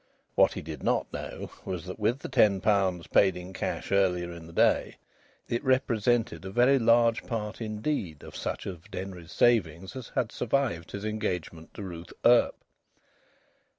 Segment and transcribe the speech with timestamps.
[0.33, 4.31] What he did not know was that, with the ten pounds paid in cash earlier
[4.31, 4.95] in the day,
[5.47, 10.93] it represented a very large part indeed of such of Denry's savings as had survived
[10.93, 12.55] his engagement to Ruth Earp.